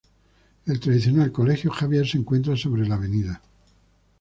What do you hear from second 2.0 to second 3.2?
se encuentra sobre la Av.